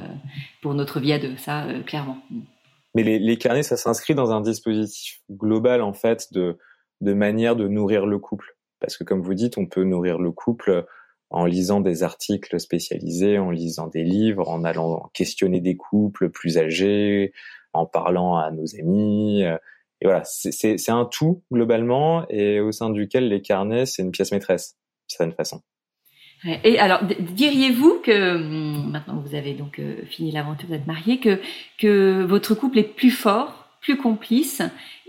[0.62, 1.36] pour notre vie à deux.
[1.36, 2.18] Ça, clairement.
[2.94, 6.58] Mais les, les carnets, ça s'inscrit dans un dispositif global en fait de,
[7.00, 8.56] de manière de nourrir le couple.
[8.80, 10.86] Parce que comme vous dites, on peut nourrir le couple
[11.30, 16.58] en lisant des articles spécialisés, en lisant des livres, en allant questionner des couples plus
[16.58, 17.32] âgés,
[17.72, 19.44] en parlant à nos amis.
[20.00, 24.32] Et voilà, c'est un tout globalement et au sein duquel les carnets, c'est une pièce
[24.32, 24.76] maîtresse,
[25.08, 25.60] d'une certaine façon.
[26.64, 30.86] Et alors, diriez-vous que hum, maintenant que vous avez donc euh, fini l'aventure, vous êtes
[30.86, 31.38] marié, que
[31.78, 34.62] que votre couple est plus fort, plus complice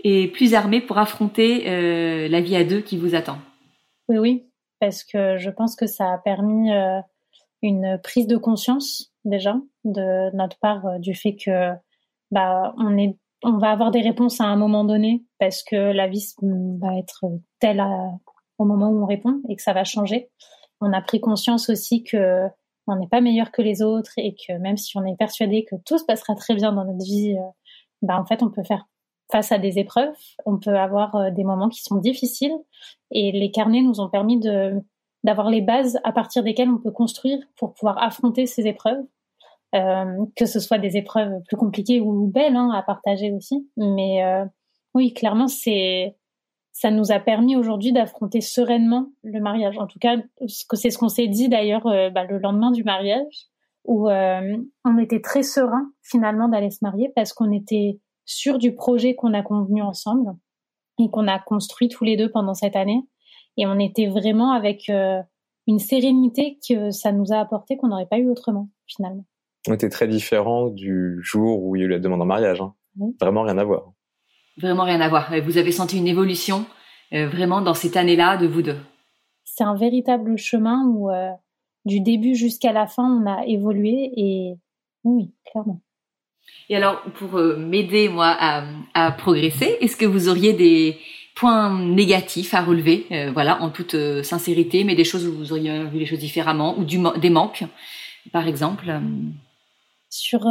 [0.04, 3.38] et plus armé pour affronter euh, la vie à deux qui vous attend?
[4.08, 7.00] Oui, oui, parce que je pense que ça a permis euh,
[7.62, 11.70] une prise de conscience déjà de notre part euh, du fait que
[12.30, 16.08] bah on est on va avoir des réponses à un moment donné parce que la
[16.08, 16.34] vie
[16.80, 17.24] va être
[17.58, 17.82] telle
[18.58, 20.30] au moment où on répond et que ça va changer.
[20.80, 22.46] On a pris conscience aussi que
[22.86, 25.76] on n'est pas meilleur que les autres et que même si on est persuadé que
[25.84, 27.50] tout se passera très bien dans notre vie, euh,
[28.02, 28.86] bah en fait on peut faire
[29.32, 30.14] face à des épreuves,
[30.44, 32.54] on peut avoir euh, des moments qui sont difficiles
[33.10, 34.38] et les carnets nous ont permis
[35.24, 39.02] d'avoir les bases à partir desquelles on peut construire pour pouvoir affronter ces épreuves,
[39.74, 43.66] euh, que ce soit des épreuves plus compliquées ou belles hein, à partager aussi.
[43.78, 44.44] Mais euh,
[44.94, 46.14] oui, clairement, c'est
[46.72, 49.78] ça nous a permis aujourd'hui d'affronter sereinement le mariage.
[49.78, 50.16] En tout cas,
[50.46, 53.46] c'est ce qu'on s'est dit d'ailleurs bah, le lendemain du mariage,
[53.84, 59.14] où on était très serein finalement d'aller se marier parce qu'on était sur du projet
[59.14, 60.32] qu'on a convenu ensemble
[60.98, 63.00] et qu'on a construit tous les deux pendant cette année.
[63.56, 65.20] Et on était vraiment avec euh,
[65.66, 69.24] une sérénité que ça nous a apporté qu'on n'aurait pas eu autrement, finalement.
[69.68, 72.60] On était très différents du jour où il y a eu la demande en mariage.
[72.60, 72.74] Hein.
[73.20, 73.92] Vraiment rien à voir.
[74.58, 75.32] Vraiment rien à voir.
[75.44, 76.66] Vous avez senti une évolution
[77.12, 78.78] euh, vraiment dans cette année-là de vous deux?
[79.44, 81.30] C'est un véritable chemin où euh,
[81.84, 84.54] du début jusqu'à la fin, on a évolué et
[85.04, 85.80] oui, clairement.
[86.68, 90.98] Et alors, pour euh, m'aider, moi, à, progresser, est-ce que vous auriez des
[91.34, 95.52] points négatifs à relever, euh, voilà, en toute euh, sincérité, mais des choses où vous
[95.52, 97.64] auriez vu les choses différemment, ou des manques,
[98.32, 98.90] par exemple
[100.08, 100.46] Sur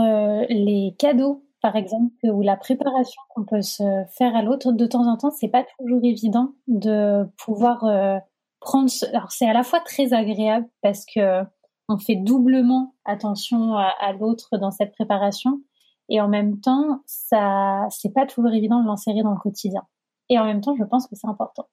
[0.49, 3.83] les cadeaux, par exemple, ou la préparation qu'on peut se
[4.17, 7.79] faire à l'autre, de temps en temps, c'est pas toujours évident de pouvoir
[8.59, 8.91] prendre.
[9.13, 11.41] Alors, c'est à la fois très agréable parce que
[11.89, 15.61] on fait doublement attention à l'autre dans cette préparation,
[16.11, 19.83] et en même temps, ça, c'est pas toujours évident de l'insérer dans le quotidien.
[20.27, 21.69] Et en même temps, je pense que c'est important.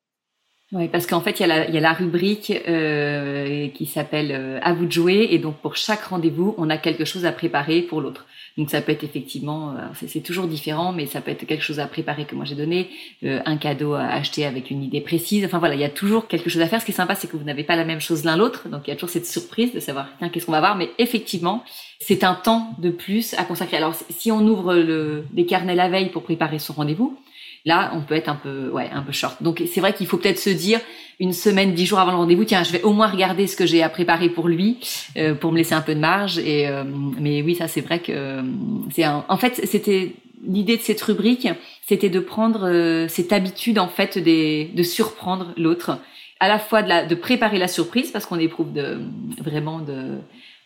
[0.70, 3.86] Oui, parce qu'en fait, il y a la, il y a la rubrique euh, qui
[3.86, 7.24] s'appelle euh, À vous de jouer, et donc pour chaque rendez-vous, on a quelque chose
[7.24, 8.26] à préparer pour l'autre.
[8.58, 11.80] Donc ça peut être effectivement, euh, c'est toujours différent, mais ça peut être quelque chose
[11.80, 12.90] à préparer que moi j'ai donné,
[13.24, 15.42] euh, un cadeau à acheter avec une idée précise.
[15.46, 16.80] Enfin voilà, il y a toujours quelque chose à faire.
[16.80, 18.82] Ce qui est sympa, c'est que vous n'avez pas la même chose l'un l'autre, donc
[18.86, 20.76] il y a toujours cette surprise de savoir qu'est-ce qu'on va voir?
[20.76, 21.64] Mais effectivement,
[21.98, 23.78] c'est un temps de plus à consacrer.
[23.78, 27.16] Alors si on ouvre le, les carnets la veille pour préparer son rendez-vous,
[27.64, 29.42] Là, on peut être un peu, ouais, un peu short.
[29.42, 30.80] Donc, c'est vrai qu'il faut peut-être se dire
[31.20, 33.66] une semaine, dix jours avant le rendez-vous, tiens, je vais au moins regarder ce que
[33.66, 34.78] j'ai à préparer pour lui,
[35.16, 36.38] euh, pour me laisser un peu de marge.
[36.38, 38.42] Et euh, mais oui, ça, c'est vrai que euh,
[38.90, 39.24] c'est un.
[39.28, 40.12] En fait, c'était
[40.46, 41.48] l'idée de cette rubrique,
[41.86, 45.98] c'était de prendre cette habitude en fait des, de surprendre l'autre,
[46.38, 49.00] à la fois de, la, de préparer la surprise parce qu'on éprouve de
[49.42, 50.18] vraiment de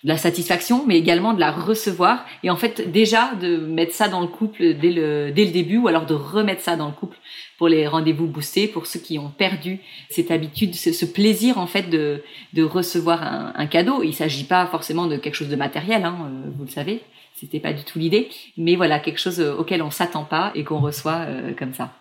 [0.05, 2.25] de la satisfaction, mais également de la recevoir.
[2.43, 5.79] Et en fait, déjà de mettre ça dans le couple dès le, dès le début,
[5.79, 7.17] ou alors de remettre ça dans le couple
[7.59, 9.79] pour les rendez-vous boostés, pour ceux qui ont perdu
[10.11, 14.03] cette habitude, ce, plaisir en fait de, de recevoir un, un cadeau.
[14.03, 17.01] Il s'agit pas forcément de quelque chose de matériel, hein, euh, vous le savez.
[17.35, 20.81] C'était pas du tout l'idée, mais voilà quelque chose auquel on s'attend pas et qu'on
[20.81, 21.93] reçoit euh, comme ça.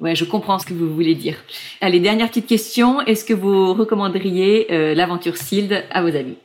[0.00, 1.36] Ouais, je comprends ce que vous voulez dire.
[1.80, 3.00] Allez, dernière petite question.
[3.02, 6.36] Est-ce que vous recommanderiez euh, l'aventure Sealed à vos amis?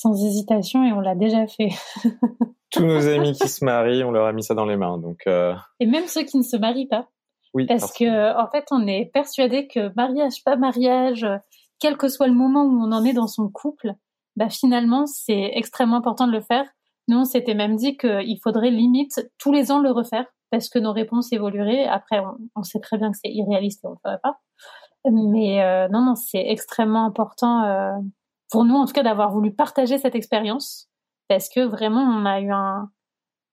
[0.00, 1.70] Sans hésitation, et on l'a déjà fait.
[2.70, 4.96] Tous nos amis qui se marient, on leur a mis ça dans les mains.
[4.96, 5.56] Donc, euh...
[5.80, 7.08] Et même ceux qui ne se marient pas.
[7.52, 7.66] Oui.
[7.66, 11.26] Parce, que, en fait, on est persuadé que mariage, pas mariage,
[11.80, 13.92] quel que soit le moment où on en est dans son couple,
[14.36, 16.64] bah finalement, c'est extrêmement important de le faire.
[17.08, 20.78] Nous, on s'était même dit qu'il faudrait limite tous les ans le refaire parce que
[20.78, 21.86] nos réponses évolueraient.
[21.86, 22.22] Après,
[22.54, 24.38] on, sait très bien que c'est irréaliste et on ne le ferait pas.
[25.10, 27.92] Mais euh, non, non, c'est extrêmement important euh,
[28.50, 30.88] pour nous, en tout cas, d'avoir voulu partager cette expérience
[31.28, 32.90] parce que vraiment, on a eu un,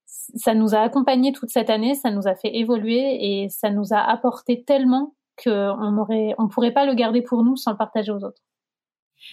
[0.05, 3.93] ça nous a accompagnés toute cette année, ça nous a fait évoluer et ça nous
[3.93, 8.11] a apporté tellement qu'on aurait, on pourrait pas le garder pour nous sans le partager
[8.11, 8.41] aux autres.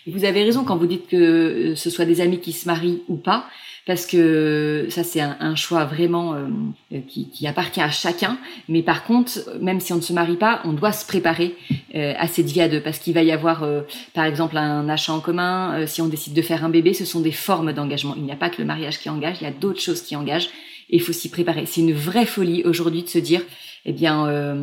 [0.07, 3.17] Vous avez raison quand vous dites que ce soit des amis qui se marient ou
[3.17, 3.45] pas
[3.87, 8.39] parce que ça c'est un, choix vraiment euh, qui, qui, appartient à chacun.
[8.69, 11.57] Mais par contre, même si on ne se marie pas, on doit se préparer
[11.95, 13.83] euh, à cette vie à deux, parce qu'il va y avoir, euh,
[14.15, 15.87] par exemple, un achat en commun.
[15.87, 18.15] si on décide de faire un bébé, ce sont des formes d'engagement.
[18.17, 20.15] Il n'y a pas que le mariage qui engage, il y a d'autres choses qui
[20.15, 20.49] engagent.
[20.91, 21.65] Et il faut s'y préparer.
[21.67, 23.43] C'est une vraie folie aujourd'hui de se dire
[23.85, 24.55] eh bien, euh,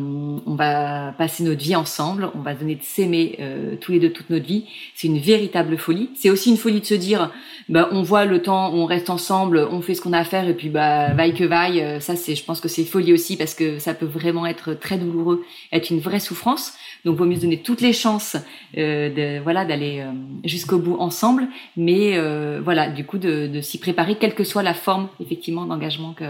[0.46, 4.10] on va passer notre vie ensemble, on va donner de s'aimer euh, tous les deux
[4.10, 4.64] toute notre vie.
[4.94, 6.08] C'est une véritable folie.
[6.14, 7.30] C'est aussi une folie de se dire,
[7.68, 10.48] bah, on voit le temps, on reste ensemble, on fait ce qu'on a à faire
[10.48, 11.82] et puis bah vaille que vaille.
[11.82, 14.72] Euh, ça, c'est, je pense que c'est folie aussi parce que ça peut vraiment être
[14.72, 16.72] très douloureux, être une vraie souffrance.
[17.04, 18.36] Donc, vaut mieux se donner toutes les chances,
[18.74, 20.04] de, voilà, d'aller
[20.44, 21.48] jusqu'au bout ensemble.
[21.76, 22.18] Mais
[22.60, 26.26] voilà, du coup, de, de s'y préparer, quelle que soit la forme effectivement d'engagement que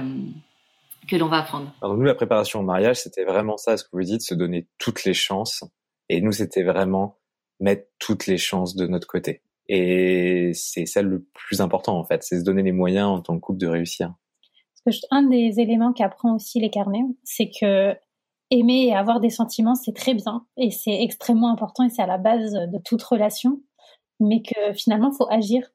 [1.09, 1.73] que l'on va apprendre.
[1.83, 4.69] Alors nous, la préparation au mariage, c'était vraiment ça, ce que vous dites, se donner
[4.79, 5.65] toutes les chances.
[6.09, 7.19] Et nous, c'était vraiment
[7.61, 9.43] mettre toutes les chances de notre côté.
[9.69, 13.35] Et c'est ça le plus important, en fait, c'est se donner les moyens en tant
[13.37, 14.15] que couple de réussir.
[14.85, 17.95] Parce que un des éléments qu'apprend aussi les carnets, c'est que
[18.51, 22.07] aimer et avoir des sentiments, c'est très bien et c'est extrêmement important et c'est à
[22.07, 23.61] la base de toute relation,
[24.19, 25.71] mais que finalement, il faut agir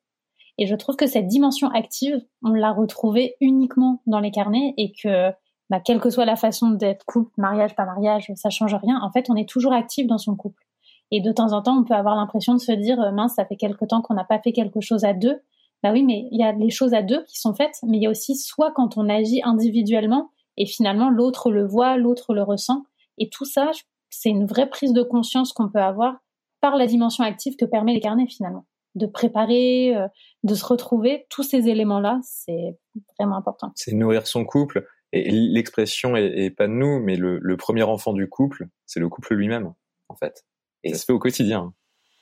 [0.57, 4.91] et je trouve que cette dimension active, on l'a retrouvée uniquement dans les carnets et
[4.91, 5.31] que,
[5.69, 8.99] bah, quelle que soit la façon d'être couple, mariage, pas mariage, ça change rien.
[9.01, 10.63] En fait, on est toujours actif dans son couple.
[11.11, 13.45] Et de temps en temps, on peut avoir l'impression de se dire, euh, mince, ça
[13.45, 15.41] fait quelque temps qu'on n'a pas fait quelque chose à deux.
[15.83, 18.03] Bah oui, mais il y a les choses à deux qui sont faites, mais il
[18.03, 22.41] y a aussi soit quand on agit individuellement et finalement l'autre le voit, l'autre le
[22.41, 22.85] ressent.
[23.17, 23.71] Et tout ça,
[24.09, 26.15] c'est une vraie prise de conscience qu'on peut avoir
[26.61, 28.65] par la dimension active que permet les carnets finalement
[28.95, 30.08] de préparer, euh,
[30.43, 32.77] de se retrouver, tous ces éléments-là, c'est
[33.19, 33.71] vraiment important.
[33.75, 34.88] C'est nourrir son couple.
[35.12, 39.36] Et l'expression est, pas de nous, mais le, premier enfant du couple, c'est le couple
[39.36, 39.73] lui-même,
[40.10, 40.43] en fait.
[40.84, 41.73] Et ça se fait au quotidien.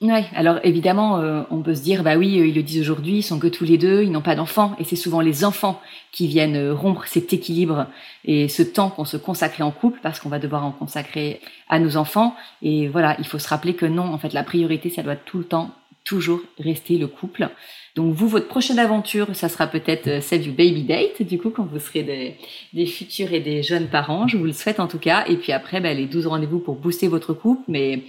[0.01, 3.23] Oui, alors évidemment, euh, on peut se dire, bah oui, ils le disent aujourd'hui, ils
[3.23, 5.79] sont que tous les deux, ils n'ont pas d'enfants, et c'est souvent les enfants
[6.11, 7.87] qui viennent euh, rompre cet équilibre
[8.25, 11.79] et ce temps qu'on se consacrait en couple, parce qu'on va devoir en consacrer à
[11.79, 12.35] nos enfants.
[12.61, 15.37] Et voilà, il faut se rappeler que non, en fait, la priorité, ça doit tout
[15.37, 15.71] le temps
[16.03, 17.49] toujours rester le couple.
[17.95, 21.51] Donc vous, votre prochaine aventure, ça sera peut-être euh, celle du baby date, du coup,
[21.51, 22.37] quand vous serez
[22.73, 24.27] des, futurs et des jeunes parents.
[24.27, 25.25] Je vous le souhaite en tout cas.
[25.27, 27.61] Et puis après, ben, les 12 rendez-vous pour booster votre couple.
[27.67, 28.03] Mais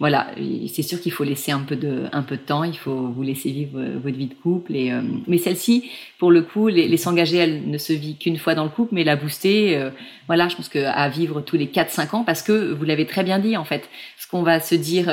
[0.00, 0.28] voilà,
[0.72, 3.22] c'est sûr qu'il faut laisser un peu de un peu de temps, il faut vous
[3.22, 4.76] laisser vivre euh, votre vie de couple.
[4.76, 8.38] Et euh, mais celle-ci, pour le coup, les, les s'engager, elle ne se vit qu'une
[8.38, 9.90] fois dans le couple, mais la booster, euh,
[10.28, 13.24] voilà, je pense que à vivre tous les 4-5 ans, parce que vous l'avez très
[13.24, 15.06] bien dit en fait, ce qu'on va se dire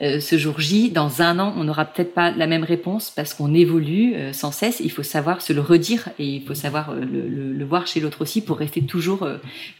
[0.00, 3.54] ce jour J, dans un an, on n'aura peut-être pas la même réponse parce qu'on
[3.54, 4.80] évolue sans cesse.
[4.80, 7.98] Il faut savoir se le redire et il faut savoir le, le, le voir chez
[8.00, 9.26] l'autre aussi pour rester toujours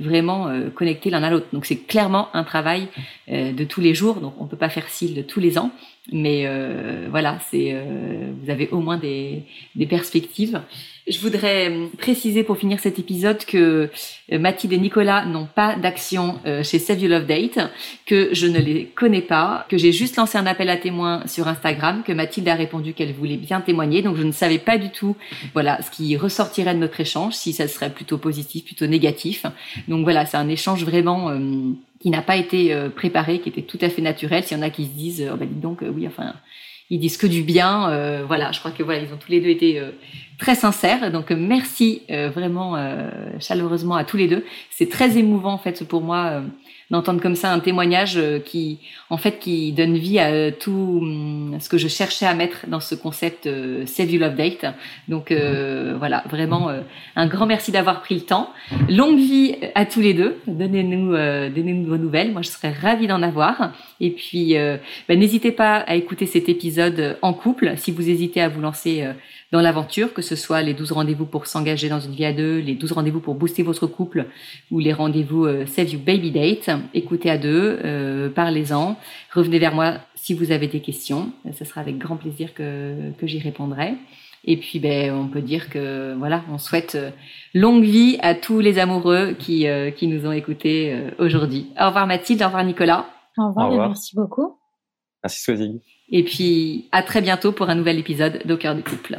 [0.01, 1.49] vraiment connecté l'un à l'autre.
[1.53, 2.89] Donc c'est clairement un travail
[3.29, 4.21] de tous les jours.
[4.39, 5.71] On peut pas faire de tous les ans,
[6.11, 9.43] mais euh, voilà, c'est euh, vous avez au moins des,
[9.77, 10.61] des perspectives.
[11.09, 13.91] Je voudrais euh, préciser pour finir cet épisode que
[14.31, 17.59] Mathilde et Nicolas n'ont pas d'action chez Save You Love Date,
[18.07, 21.49] que je ne les connais pas, que j'ai juste lancé un appel à témoins sur
[21.49, 24.91] Instagram, que Mathilde a répondu qu'elle voulait bien témoigner, donc je ne savais pas du
[24.91, 25.17] tout,
[25.55, 29.45] voilà, ce qui ressortirait de notre échange, si ça serait plutôt positif, plutôt négatif.
[29.89, 31.31] Donc voilà, c'est un échange vraiment
[32.03, 34.43] qui n'a pas été euh, préparé, qui était tout à fait naturel.
[34.43, 36.35] S'il y en a qui se disent, oh, bah, dites donc, euh, oui, enfin,
[36.91, 37.91] ils disent que du bien.
[37.91, 39.81] Euh, voilà, je crois que voilà, ils ont tous les deux été
[40.43, 41.13] très sincères.
[41.13, 42.03] Donc merci
[42.35, 42.77] vraiment
[43.39, 44.45] chaleureusement à tous les deux.
[44.71, 46.43] C'est très émouvant en fait pour moi
[46.93, 50.99] d'entendre comme ça un témoignage euh, qui, en fait, qui donne vie à euh, tout
[51.01, 54.67] hum, ce que je cherchais à mettre dans ce concept euh, Save You Love Date.
[55.09, 56.71] Donc voilà, vraiment
[57.17, 58.51] un grand merci d'avoir pris le temps.
[58.91, 60.37] Longue vie à tous les deux.
[60.47, 62.33] Donnez-nous, donnez-nous vos nouvelles.
[62.33, 63.73] Moi, je serais ravie d'en avoir.
[64.01, 64.55] Et puis,
[65.09, 69.07] ben, n'hésitez pas à écouter cet épisode en couple si vous hésitez à vous lancer
[69.53, 72.59] dans l'aventure, que ce soit les 12 rendez-vous pour s'engager dans une vie à deux,
[72.59, 74.27] les 12 rendez-vous pour booster votre couple
[74.71, 76.71] ou les rendez-vous euh, Save You Baby Date.
[76.95, 78.97] Écoutez à deux, euh, parlez-en,
[79.33, 81.33] revenez vers moi si vous avez des questions.
[81.53, 83.95] Ce sera avec grand plaisir que, que j'y répondrai.
[84.45, 87.11] Et puis, ben, on peut dire que voilà, on souhaite euh,
[87.53, 91.69] longue vie à tous les amoureux qui, qui nous ont écoutés aujourd'hui.
[91.79, 93.07] Au revoir Mathilde, au revoir Nicolas.
[93.37, 94.57] Au revoir, et merci beaucoup.
[95.23, 95.81] Merci Swazig.
[96.11, 99.19] Et puis, à très bientôt pour un nouvel épisode d'Au cœur du couple.